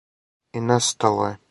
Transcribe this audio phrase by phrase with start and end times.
[0.61, 1.39] И нестало је.